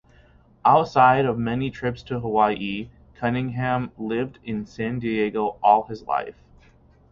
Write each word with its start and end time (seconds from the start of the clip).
Outside 0.65 1.25
of 1.25 1.37
many 1.37 1.69
trips 1.69 2.01
to 2.05 2.19
Hawaii, 2.19 2.89
Cunningham 3.13 3.91
lived 3.99 4.39
in 4.43 4.65
San 4.65 4.97
Diego 4.97 5.59
all 5.61 5.83
his 5.83 6.01
life. 6.07 6.41